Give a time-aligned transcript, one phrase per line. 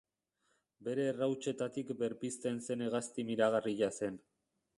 [0.87, 4.19] Bere errautsetatik berpizten zen hegazti miragarria zen.